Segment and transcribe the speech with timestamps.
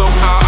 [0.00, 0.39] somehow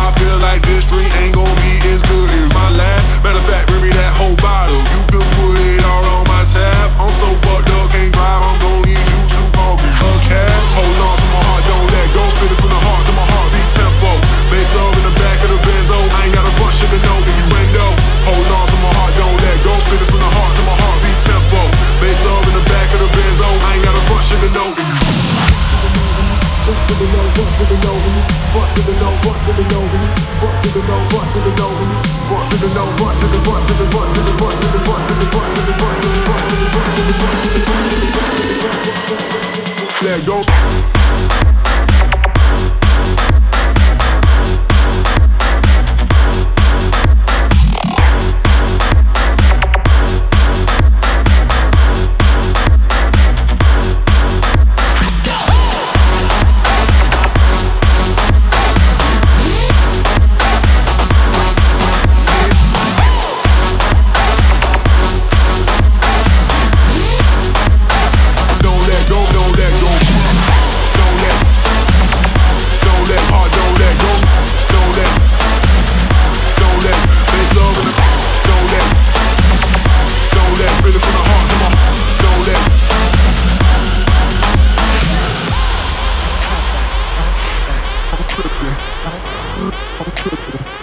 [40.03, 41.02] Let go.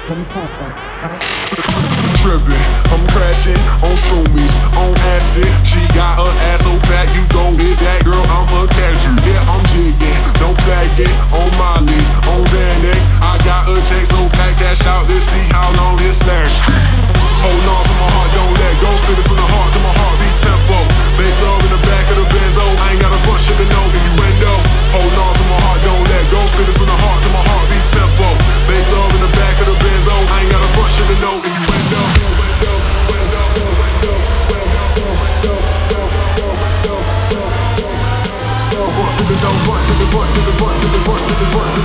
[0.09, 0.25] Tripping,
[2.89, 5.45] I'm crashing on shroomies, on acid.
[5.61, 8.17] She got her ass so fat, you gon' hit that girl.
[8.33, 8.58] I'm a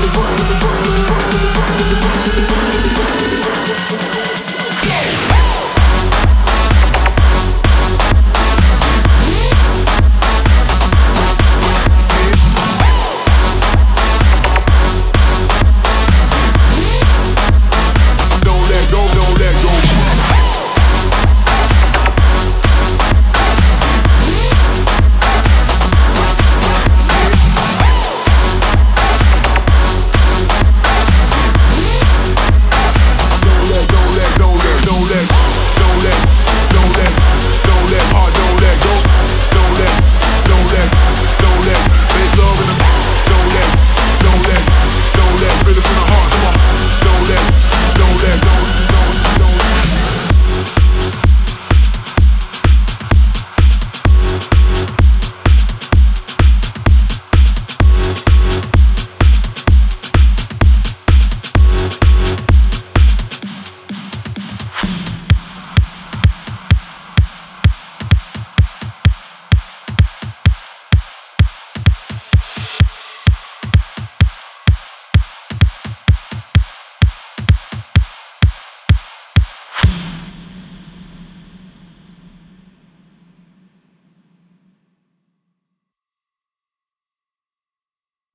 [0.01, 0.44] the world.